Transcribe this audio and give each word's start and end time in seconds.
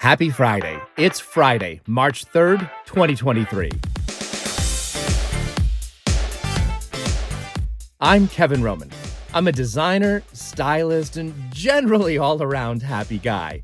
Happy 0.00 0.30
Friday. 0.30 0.80
It's 0.96 1.20
Friday, 1.20 1.82
March 1.86 2.24
3rd, 2.24 2.60
2023. 2.86 3.70
I'm 8.00 8.26
Kevin 8.28 8.62
Roman. 8.62 8.90
I'm 9.34 9.46
a 9.46 9.52
designer, 9.52 10.22
stylist, 10.32 11.18
and 11.18 11.34
generally 11.52 12.16
all 12.16 12.42
around 12.42 12.82
happy 12.82 13.18
guy. 13.18 13.62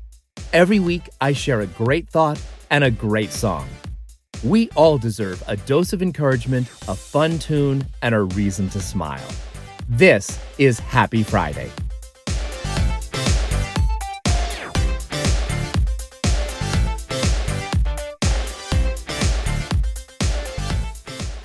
Every 0.53 0.77
week, 0.77 1.09
I 1.19 1.33
share 1.33 1.61
a 1.61 1.65
great 1.65 2.07
thought 2.07 2.39
and 2.69 2.83
a 2.83 2.91
great 2.91 3.31
song. 3.31 3.67
We 4.43 4.69
all 4.75 4.99
deserve 4.99 5.43
a 5.47 5.57
dose 5.57 5.91
of 5.91 6.03
encouragement, 6.03 6.67
a 6.87 6.93
fun 6.93 7.39
tune, 7.39 7.83
and 8.03 8.13
a 8.13 8.21
reason 8.21 8.69
to 8.69 8.79
smile. 8.79 9.27
This 9.89 10.39
is 10.59 10.77
Happy 10.77 11.23
Friday. 11.23 11.71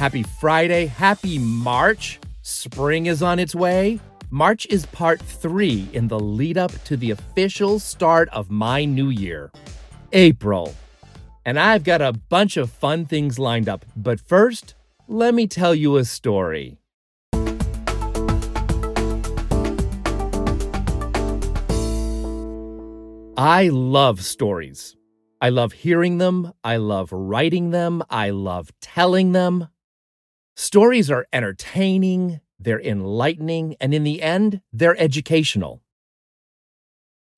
Happy 0.02 0.24
Friday. 0.24 0.86
Happy 0.86 1.38
March. 1.38 2.18
Spring 2.42 3.06
is 3.06 3.22
on 3.22 3.38
its 3.38 3.54
way. 3.54 4.00
March 4.30 4.66
is 4.66 4.84
part 4.86 5.20
three 5.22 5.88
in 5.92 6.08
the 6.08 6.18
lead 6.18 6.58
up 6.58 6.72
to 6.82 6.96
the 6.96 7.12
official 7.12 7.78
start 7.78 8.28
of 8.30 8.50
my 8.50 8.84
new 8.84 9.10
year, 9.10 9.52
April. 10.12 10.74
And 11.44 11.56
I've 11.56 11.84
got 11.84 12.02
a 12.02 12.12
bunch 12.12 12.56
of 12.56 12.68
fun 12.68 13.04
things 13.04 13.38
lined 13.38 13.68
up. 13.68 13.84
But 13.94 14.18
first, 14.18 14.74
let 15.06 15.34
me 15.34 15.46
tell 15.46 15.72
you 15.72 15.96
a 15.96 16.04
story. 16.04 16.78
I 23.36 23.68
love 23.70 24.24
stories. 24.24 24.96
I 25.40 25.50
love 25.50 25.72
hearing 25.72 26.18
them. 26.18 26.52
I 26.64 26.78
love 26.78 27.12
writing 27.12 27.70
them. 27.70 28.02
I 28.10 28.30
love 28.30 28.72
telling 28.80 29.30
them. 29.30 29.68
Stories 30.54 31.10
are 31.10 31.26
entertaining, 31.32 32.40
they're 32.58 32.80
enlightening, 32.80 33.76
and 33.80 33.94
in 33.94 34.04
the 34.04 34.22
end, 34.22 34.60
they're 34.72 35.00
educational. 35.00 35.82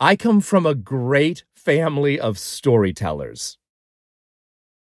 I 0.01 0.17
come 0.17 0.41
from 0.41 0.67
a 0.67 0.75
great 0.75 1.45
family 1.55 2.19
of 2.19 2.39
storytellers. 2.39 3.57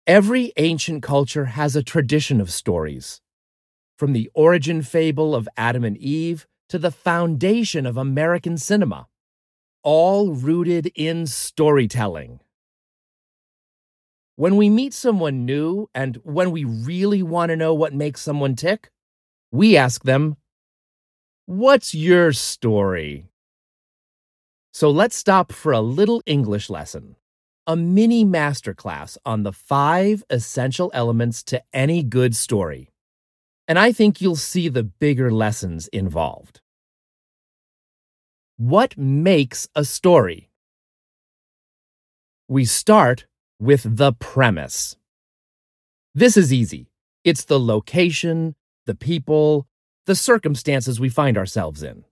Every 0.06 0.52
ancient 0.58 1.02
culture 1.04 1.46
has 1.46 1.76
a 1.76 1.84
tradition 1.84 2.42
of 2.42 2.52
stories. 2.52 3.22
From 3.98 4.14
the 4.14 4.30
origin 4.34 4.82
fable 4.82 5.34
of 5.34 5.48
Adam 5.56 5.84
and 5.84 5.98
Eve 5.98 6.48
to 6.68 6.78
the 6.78 6.92
foundation 6.92 7.86
of 7.86 7.98
American 7.98 8.58
cinema, 8.58 9.08
all 9.82 10.34
rooted 10.34 10.92
in 10.96 11.26
storytelling. 11.26 12.42
When 14.40 14.56
we 14.56 14.70
meet 14.70 14.94
someone 14.94 15.44
new 15.44 15.90
and 15.94 16.16
when 16.24 16.52
we 16.52 16.64
really 16.64 17.22
want 17.22 17.50
to 17.50 17.58
know 17.58 17.74
what 17.74 17.94
makes 17.94 18.22
someone 18.22 18.56
tick, 18.56 18.90
we 19.52 19.76
ask 19.76 20.04
them, 20.06 20.38
What's 21.46 21.94
your 21.94 22.32
story? 22.32 23.26
So 24.72 24.92
let's 24.92 25.18
stop 25.18 25.52
for 25.52 25.74
a 25.74 25.82
little 25.82 26.24
English 26.26 26.70
lesson, 26.70 27.18
a 27.68 27.76
mini 27.76 28.24
masterclass 28.24 29.18
on 29.26 29.44
the 29.44 29.52
five 29.52 30.24
essential 30.30 30.90
elements 30.94 31.44
to 31.44 31.62
any 31.74 32.02
good 32.02 32.34
story. 32.34 32.94
And 33.68 33.78
I 33.78 33.92
think 33.92 34.22
you'll 34.22 34.38
see 34.38 34.70
the 34.70 34.84
bigger 34.84 35.32
lessons 35.32 35.90
involved. 35.90 36.62
What 38.56 38.98
makes 38.98 39.68
a 39.76 39.84
story? 39.84 40.50
We 42.48 42.64
start 42.64 43.26
with 43.60 43.98
the 43.98 44.14
premise. 44.14 44.96
This 46.16 46.38
is 46.38 46.54
easy. 46.54 46.92
It's 47.24 47.46
the 47.46 47.60
location, 47.60 48.56
the 48.86 48.96
people, 48.96 49.68
the 50.06 50.16
circumstances 50.16 51.00
we 51.00 51.10
find 51.10 51.38
ourselves 51.38 51.84
in. 51.84 52.06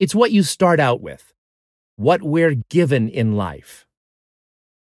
It's 0.00 0.14
what 0.14 0.32
you 0.32 0.42
start 0.42 0.80
out 0.80 1.00
with, 1.00 1.32
what 1.96 2.22
we're 2.22 2.54
given 2.68 3.08
in 3.08 3.36
life. 3.36 3.86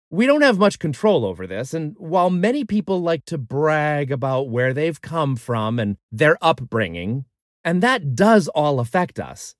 We 0.10 0.26
don't 0.26 0.42
have 0.42 0.58
much 0.58 0.78
control 0.78 1.24
over 1.24 1.48
this, 1.48 1.74
and 1.74 1.96
while 1.98 2.30
many 2.30 2.66
people 2.66 3.02
like 3.02 3.24
to 3.26 3.38
brag 3.38 4.12
about 4.12 4.50
where 4.50 4.74
they've 4.74 5.00
come 5.00 5.38
from 5.38 5.80
and 5.80 5.96
their 6.12 6.38
upbringing, 6.42 7.26
and 7.64 7.82
that 7.82 8.14
does 8.14 8.50
all 8.50 8.80
affect 8.80 9.20
us, 9.20 9.56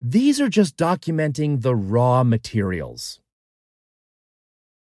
these 0.00 0.40
are 0.40 0.48
just 0.48 0.76
documenting 0.76 1.62
the 1.62 1.74
raw 1.74 2.22
materials. 2.22 3.20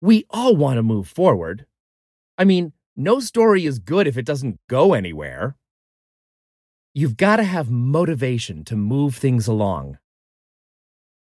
We 0.01 0.25
all 0.29 0.55
want 0.55 0.77
to 0.77 0.83
move 0.83 1.07
forward. 1.07 1.65
I 2.37 2.45
mean, 2.45 2.73
no 2.95 3.19
story 3.19 3.65
is 3.65 3.79
good 3.79 4.07
if 4.07 4.17
it 4.17 4.25
doesn't 4.25 4.59
go 4.69 4.93
anywhere. 4.93 5.55
You've 6.93 7.17
got 7.17 7.37
to 7.37 7.43
have 7.43 7.69
motivation 7.69 8.63
to 8.65 8.75
move 8.75 9.15
things 9.15 9.47
along, 9.47 9.97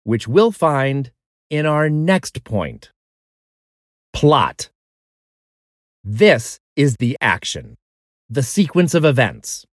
which 0.03 0.27
we'll 0.27 0.51
find 0.51 1.11
in 1.49 1.65
our 1.65 1.89
next 1.89 2.43
point 2.43 2.91
plot. 4.13 4.69
This 6.03 6.59
is 6.75 6.95
the 6.97 7.17
action, 7.21 7.77
the 8.29 8.43
sequence 8.43 8.93
of 8.93 9.03
events. 9.03 9.65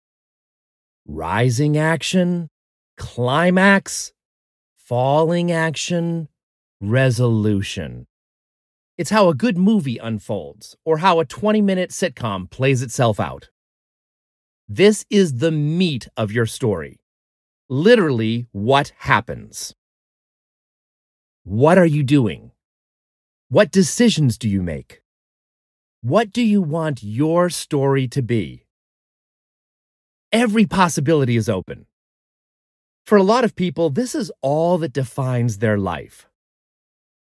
Rising 1.06 1.76
action, 1.76 2.48
climax, 2.96 4.12
falling 4.76 5.52
action, 5.52 6.28
resolution. 6.80 8.06
It's 8.98 9.10
how 9.10 9.28
a 9.28 9.34
good 9.34 9.58
movie 9.58 9.98
unfolds, 9.98 10.74
or 10.84 10.98
how 10.98 11.20
a 11.20 11.26
20 11.26 11.60
minute 11.60 11.90
sitcom 11.90 12.50
plays 12.50 12.80
itself 12.80 13.20
out. 13.20 13.50
This 14.68 15.04
is 15.10 15.34
the 15.34 15.50
meat 15.50 16.08
of 16.16 16.32
your 16.32 16.46
story. 16.46 16.98
Literally, 17.68 18.46
what 18.52 18.92
happens. 18.98 19.74
What 21.44 21.76
are 21.76 21.86
you 21.86 22.02
doing? 22.02 22.52
What 23.48 23.70
decisions 23.70 24.38
do 24.38 24.48
you 24.48 24.62
make? 24.62 25.02
What 26.00 26.32
do 26.32 26.42
you 26.42 26.62
want 26.62 27.02
your 27.02 27.50
story 27.50 28.08
to 28.08 28.22
be? 28.22 28.64
Every 30.32 30.64
possibility 30.64 31.36
is 31.36 31.48
open. 31.48 31.86
For 33.04 33.18
a 33.18 33.22
lot 33.22 33.44
of 33.44 33.54
people, 33.54 33.90
this 33.90 34.14
is 34.14 34.32
all 34.40 34.78
that 34.78 34.92
defines 34.92 35.58
their 35.58 35.78
life. 35.78 36.26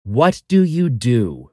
What 0.05 0.43
do 0.49 0.63
you 0.63 0.89
do? 0.89 1.51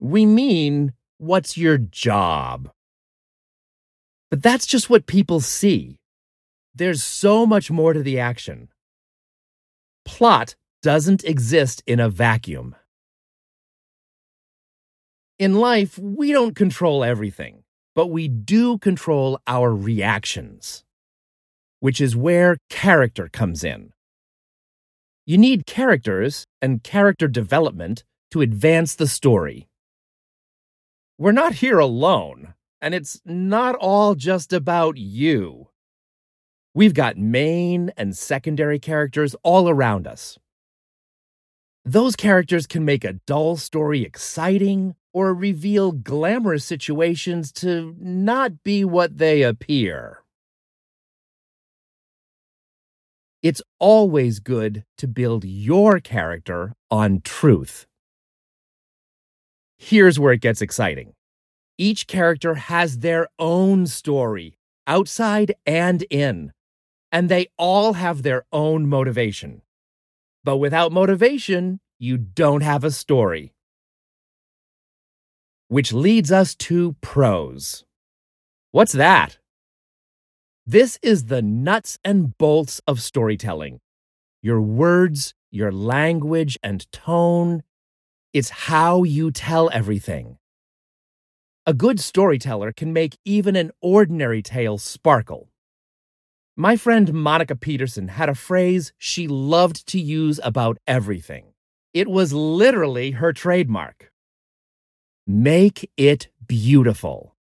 We 0.00 0.26
mean, 0.26 0.92
what's 1.18 1.56
your 1.56 1.78
job? 1.78 2.70
But 4.30 4.42
that's 4.42 4.66
just 4.66 4.88
what 4.88 5.06
people 5.06 5.40
see. 5.40 5.98
There's 6.74 7.02
so 7.02 7.46
much 7.46 7.70
more 7.70 7.92
to 7.92 8.02
the 8.02 8.20
action. 8.20 8.68
Plot 10.04 10.54
doesn't 10.82 11.24
exist 11.24 11.82
in 11.86 11.98
a 11.98 12.08
vacuum. 12.08 12.76
In 15.38 15.54
life, 15.54 15.98
we 15.98 16.32
don't 16.32 16.54
control 16.54 17.02
everything, 17.02 17.64
but 17.94 18.06
we 18.06 18.28
do 18.28 18.78
control 18.78 19.40
our 19.46 19.74
reactions, 19.74 20.84
which 21.80 22.00
is 22.00 22.14
where 22.14 22.58
character 22.70 23.28
comes 23.32 23.64
in. 23.64 23.92
You 25.26 25.38
need 25.38 25.66
characters 25.66 26.44
and 26.62 26.82
character 26.82 27.28
development 27.28 28.04
to 28.30 28.40
advance 28.40 28.94
the 28.94 29.06
story 29.06 29.68
we're 31.18 31.32
not 31.32 31.54
here 31.54 31.80
alone, 31.80 32.54
and 32.80 32.94
it's 32.94 33.20
not 33.24 33.74
all 33.74 34.14
just 34.14 34.52
about 34.52 34.96
you. 34.96 35.68
We've 36.74 36.94
got 36.94 37.16
main 37.16 37.90
and 37.96 38.16
secondary 38.16 38.78
characters 38.78 39.34
all 39.42 39.68
around 39.68 40.06
us. 40.06 40.38
Those 41.84 42.14
characters 42.14 42.68
can 42.68 42.84
make 42.84 43.02
a 43.02 43.14
dull 43.26 43.56
story 43.56 44.02
exciting 44.02 44.94
or 45.12 45.34
reveal 45.34 45.90
glamorous 45.90 46.64
situations 46.64 47.50
to 47.52 47.96
not 47.98 48.62
be 48.62 48.84
what 48.84 49.18
they 49.18 49.42
appear. 49.42 50.22
It's 53.42 53.62
always 53.80 54.38
good 54.38 54.84
to 54.98 55.08
build 55.08 55.44
your 55.44 55.98
character 55.98 56.74
on 56.90 57.22
truth. 57.22 57.86
Here's 59.78 60.18
where 60.18 60.32
it 60.32 60.40
gets 60.40 60.60
exciting. 60.60 61.14
Each 61.78 62.08
character 62.08 62.56
has 62.56 62.98
their 62.98 63.28
own 63.38 63.86
story, 63.86 64.58
outside 64.88 65.54
and 65.64 66.02
in, 66.10 66.52
and 67.12 67.28
they 67.28 67.46
all 67.56 67.92
have 67.92 68.22
their 68.22 68.44
own 68.52 68.88
motivation. 68.88 69.62
But 70.42 70.56
without 70.56 70.90
motivation, 70.90 71.78
you 71.98 72.18
don't 72.18 72.62
have 72.62 72.82
a 72.82 72.90
story. 72.90 73.54
Which 75.68 75.92
leads 75.92 76.32
us 76.32 76.54
to 76.56 76.96
prose. 77.00 77.84
What's 78.72 78.92
that? 78.92 79.38
This 80.66 80.98
is 81.02 81.26
the 81.26 81.42
nuts 81.42 81.98
and 82.04 82.36
bolts 82.36 82.80
of 82.86 83.00
storytelling. 83.00 83.80
Your 84.42 84.60
words, 84.60 85.34
your 85.50 85.72
language 85.72 86.58
and 86.62 86.90
tone, 86.92 87.62
it's 88.32 88.50
how 88.50 89.02
you 89.04 89.30
tell 89.30 89.70
everything. 89.72 90.38
A 91.66 91.74
good 91.74 92.00
storyteller 92.00 92.72
can 92.72 92.92
make 92.92 93.18
even 93.24 93.56
an 93.56 93.70
ordinary 93.80 94.42
tale 94.42 94.78
sparkle. 94.78 95.50
My 96.56 96.76
friend 96.76 97.12
Monica 97.12 97.54
Peterson 97.54 98.08
had 98.08 98.28
a 98.28 98.34
phrase 98.34 98.92
she 98.98 99.28
loved 99.28 99.86
to 99.88 100.00
use 100.00 100.40
about 100.42 100.78
everything. 100.86 101.52
It 101.94 102.08
was 102.08 102.32
literally 102.32 103.12
her 103.12 103.32
trademark. 103.32 104.10
Make 105.26 105.90
it 105.96 106.28
beautiful. 106.46 107.36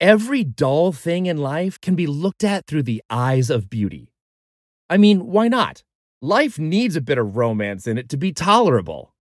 Every 0.00 0.44
dull 0.44 0.92
thing 0.92 1.26
in 1.26 1.38
life 1.38 1.80
can 1.80 1.96
be 1.96 2.06
looked 2.06 2.44
at 2.44 2.66
through 2.66 2.84
the 2.84 3.02
eyes 3.10 3.50
of 3.50 3.68
beauty. 3.68 4.12
I 4.88 4.96
mean, 4.96 5.26
why 5.26 5.48
not? 5.48 5.82
Life 6.20 6.58
needs 6.58 6.96
a 6.96 7.00
bit 7.00 7.16
of 7.16 7.36
romance 7.36 7.86
in 7.86 7.96
it 7.96 8.08
to 8.08 8.16
be 8.16 8.32
tolerable. 8.32 9.14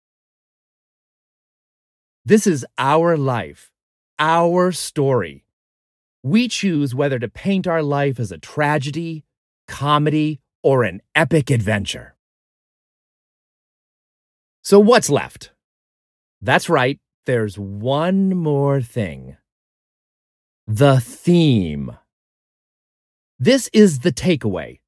This 2.24 2.47
is 2.47 2.65
our 2.77 3.18
life, 3.18 3.69
our 4.18 4.71
story. 4.71 5.45
We 6.24 6.47
choose 6.47 6.95
whether 6.95 7.19
to 7.19 7.27
paint 7.27 7.68
our 7.68 7.83
life 7.83 8.18
as 8.18 8.31
a 8.31 8.38
tragedy, 8.38 9.25
comedy, 9.68 10.39
or 10.63 10.83
an 10.83 11.01
epic 11.13 11.51
adventure. 11.51 12.15
So, 14.63 14.80
what's 14.80 15.09
left? 15.09 15.51
That's 16.41 16.69
right, 16.69 17.00
there's 17.25 17.59
one 17.59 18.36
more 18.38 18.81
thing 18.81 19.38
the 20.65 21.00
theme. 21.00 21.95
This 23.38 23.69
is 23.74 24.00
the 24.00 24.12
takeaway, 24.12 24.80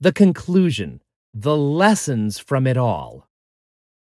the 0.00 0.12
conclusion, 0.12 1.02
the 1.38 1.56
lessons 1.56 2.38
from 2.38 2.66
it 2.66 2.78
all. 2.78 3.28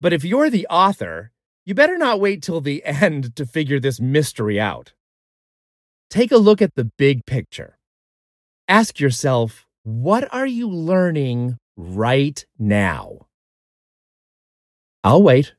But 0.00 0.12
if 0.12 0.24
you're 0.24 0.50
the 0.50 0.66
author, 0.68 1.30
you 1.64 1.76
better 1.76 1.96
not 1.96 2.18
wait 2.18 2.42
till 2.42 2.60
the 2.60 2.84
end 2.84 3.36
to 3.36 3.46
figure 3.46 3.78
this 3.78 4.00
mystery 4.00 4.58
out. 4.58 4.94
Take 6.10 6.32
a 6.32 6.38
look 6.38 6.60
at 6.60 6.74
the 6.74 6.90
big 6.98 7.24
picture. 7.26 7.78
Ask 8.66 8.98
yourself, 8.98 9.64
what 9.84 10.32
are 10.34 10.46
you 10.46 10.68
learning 10.68 11.58
right 11.76 12.44
now? 12.58 13.28
I'll 15.04 15.22
wait. 15.22 15.54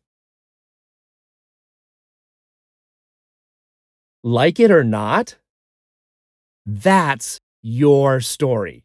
Like 4.26 4.60
it 4.60 4.72
or 4.72 4.84
not, 4.84 5.38
that's 6.66 7.40
your 7.62 8.20
story. 8.20 8.84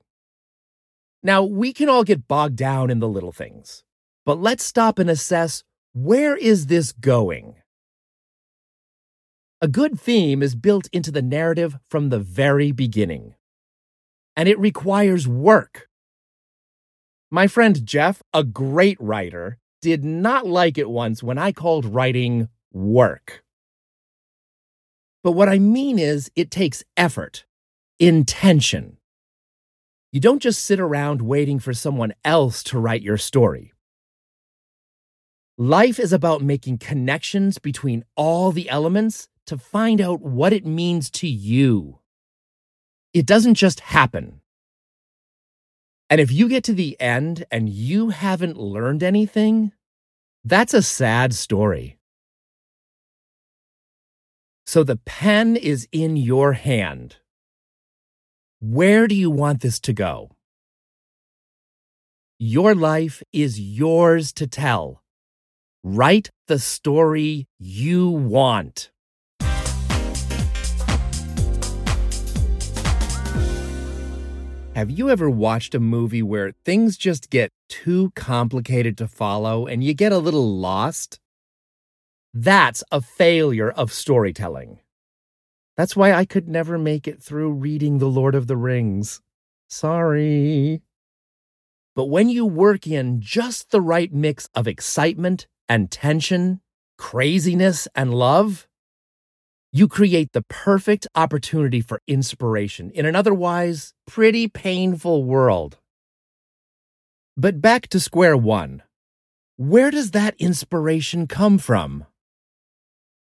Now, 1.27 1.43
we 1.43 1.73
can 1.73 1.89
all 1.89 2.05
get 2.05 2.29
bogged 2.29 2.55
down 2.55 2.89
in 2.89 3.01
the 3.01 3.09
little 3.09 3.33
things, 3.33 3.83
but 4.25 4.39
let's 4.39 4.63
stop 4.63 5.01
and 5.01 5.11
assess 5.11 5.65
where 5.93 6.37
is 6.37 6.67
this 6.67 6.93
going? 6.93 7.57
A 9.61 9.67
good 9.67 9.99
theme 9.99 10.41
is 10.41 10.55
built 10.55 10.89
into 10.93 11.11
the 11.11 11.23
narrative 11.23 11.79
from 11.91 12.11
the 12.11 12.21
very 12.21 12.71
beginning, 12.71 13.35
and 14.37 14.49
it 14.49 14.57
requires 14.61 15.27
work. 15.27 15.89
My 17.29 17.49
friend 17.49 17.85
Jeff, 17.85 18.23
a 18.33 18.45
great 18.45 18.97
writer, 19.01 19.59
did 19.83 20.05
not 20.05 20.47
like 20.47 20.79
it 20.79 20.89
once 20.89 21.25
when 21.25 21.39
I 21.39 21.51
called 21.51 21.87
writing 21.87 22.51
work. 22.73 23.43
But 25.25 25.33
what 25.33 25.49
I 25.49 25.59
mean 25.59 25.99
is, 25.99 26.31
it 26.37 26.53
takes 26.53 26.85
effort 26.97 27.47
intention. 27.99 28.96
You 30.17 30.21
don't 30.21 30.41
just 30.41 30.65
sit 30.65 30.81
around 30.81 31.21
waiting 31.21 31.59
for 31.59 31.75
someone 31.75 32.15
else 32.25 32.63
to 32.63 32.79
write 32.79 33.03
your 33.03 33.19
story. 33.19 33.75
Life 35.59 36.01
is 36.01 36.11
about 36.11 36.41
making 36.41 36.79
connections 36.79 37.59
between 37.59 38.03
all 38.15 38.51
the 38.51 38.71
elements 38.71 39.29
to 39.45 39.59
find 39.59 40.01
out 40.01 40.23
what 40.23 40.55
it 40.55 40.65
means 40.65 41.11
to 41.21 41.29
you. 41.29 41.99
It 43.13 43.27
doesn't 43.27 43.57
just 43.57 43.81
happen. 43.81 44.41
And 46.09 46.19
if 46.19 46.33
you 46.33 46.49
get 46.49 46.65
to 46.65 46.73
the 46.73 46.99
end 46.99 47.45
and 47.51 47.69
you 47.69 48.09
haven't 48.09 48.57
learned 48.57 49.03
anything, 49.03 49.73
that's 50.43 50.73
a 50.73 50.81
sad 50.81 51.35
story. 51.35 51.99
So 54.65 54.83
the 54.83 54.97
pen 54.97 55.57
is 55.57 55.87
in 55.93 56.17
your 56.17 56.55
hand. 56.55 57.17
Where 58.61 59.07
do 59.07 59.15
you 59.15 59.31
want 59.31 59.61
this 59.61 59.79
to 59.81 59.93
go? 59.93 60.31
Your 62.39 62.75
life 62.75 63.23
is 63.31 63.61
yours 63.61 64.33
to 64.33 64.47
tell. 64.47 65.03
Write 65.85 66.31
the 66.47 66.59
story 66.59 67.49
you 67.59 68.09
want. 68.09 68.91
Have 74.75 74.91
you 74.91 75.11
ever 75.11 75.29
watched 75.29 75.75
a 75.75 75.81
movie 75.81 76.23
where 76.23 76.53
things 76.65 76.97
just 76.97 77.29
get 77.29 77.53
too 77.69 78.11
complicated 78.15 78.97
to 78.97 79.07
follow 79.07 79.67
and 79.67 79.85
you 79.85 79.93
get 79.93 80.13
a 80.13 80.19
little 80.19 80.59
lost? 80.59 81.21
That's 82.33 82.83
a 82.91 83.03
failure 83.03 83.71
of 83.71 83.93
storytelling. 83.93 84.79
That's 85.77 85.95
why 85.95 86.13
I 86.13 86.25
could 86.25 86.49
never 86.49 86.79
make 86.79 87.07
it 87.07 87.23
through 87.23 87.53
reading 87.53 87.99
The 87.99 88.09
Lord 88.09 88.35
of 88.35 88.47
the 88.47 88.57
Rings. 88.57 89.21
Sorry. 89.69 90.81
But 91.95 92.07
when 92.07 92.29
you 92.29 92.47
work 92.47 92.87
in 92.87 93.21
just 93.21 93.71
the 93.71 93.81
right 93.81 94.13
mix 94.13 94.49
of 94.55 94.67
excitement 94.67 95.47
and 95.69 95.91
tension, 95.91 96.61
craziness 96.97 97.89
and 97.95 98.15
love, 98.15 98.67
you 99.73 99.89
create 99.89 100.33
the 100.33 100.43
perfect 100.43 101.07
opportunity 101.15 101.83
for 101.83 102.01
inspiration 102.07 102.91
in 102.93 103.05
an 103.05 103.15
otherwise 103.15 103.93
pretty 104.07 104.49
painful 104.49 105.25
world. 105.25 105.77
But 107.37 107.61
back 107.61 107.89
to 107.89 108.01
square 108.01 108.37
one. 108.37 108.83
Where 109.57 109.91
does 109.91 110.13
that 110.13 110.35
inspiration 110.39 111.27
come 111.27 111.59
from? 111.59 112.07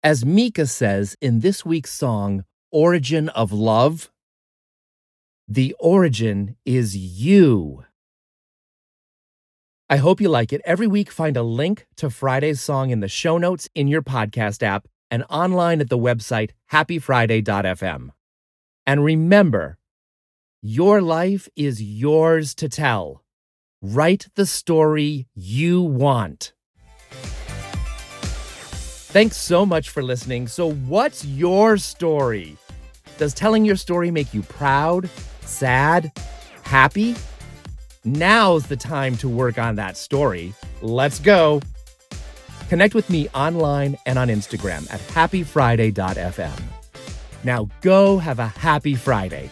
As 0.03 0.25
Mika 0.25 0.65
says 0.65 1.15
in 1.21 1.41
this 1.41 1.63
week's 1.63 1.93
song, 1.93 2.43
Origin 2.71 3.29
of 3.29 3.51
Love, 3.51 4.09
the 5.47 5.75
origin 5.79 6.55
is 6.65 6.97
you. 6.97 7.85
I 9.91 9.97
hope 9.97 10.19
you 10.19 10.27
like 10.27 10.53
it. 10.53 10.61
Every 10.65 10.87
week, 10.87 11.11
find 11.11 11.37
a 11.37 11.43
link 11.43 11.85
to 11.97 12.09
Friday's 12.09 12.61
song 12.61 12.89
in 12.89 12.99
the 12.99 13.07
show 13.07 13.37
notes 13.37 13.69
in 13.75 13.87
your 13.87 14.01
podcast 14.01 14.63
app 14.63 14.87
and 15.11 15.23
online 15.29 15.81
at 15.81 15.89
the 15.89 15.99
website 15.99 16.49
happyfriday.fm. 16.71 18.09
And 18.87 19.03
remember, 19.03 19.77
your 20.63 21.03
life 21.03 21.47
is 21.55 21.79
yours 21.79 22.55
to 22.55 22.67
tell. 22.67 23.23
Write 23.83 24.29
the 24.33 24.47
story 24.47 25.27
you 25.35 25.83
want. 25.83 26.53
Thanks 29.11 29.35
so 29.35 29.65
much 29.65 29.89
for 29.89 30.01
listening. 30.01 30.47
So, 30.47 30.71
what's 30.71 31.25
your 31.25 31.75
story? 31.75 32.55
Does 33.17 33.33
telling 33.33 33.65
your 33.65 33.75
story 33.75 34.09
make 34.09 34.33
you 34.33 34.41
proud, 34.41 35.09
sad, 35.41 36.13
happy? 36.63 37.17
Now's 38.05 38.67
the 38.67 38.77
time 38.77 39.17
to 39.17 39.27
work 39.27 39.57
on 39.57 39.75
that 39.75 39.97
story. 39.97 40.53
Let's 40.81 41.19
go. 41.19 41.59
Connect 42.69 42.95
with 42.95 43.09
me 43.09 43.27
online 43.35 43.97
and 44.05 44.17
on 44.17 44.29
Instagram 44.29 44.89
at 44.89 45.01
happyfriday.fm. 45.01 46.61
Now 47.43 47.67
go 47.81 48.17
have 48.17 48.39
a 48.39 48.47
happy 48.47 48.95
Friday. 48.95 49.49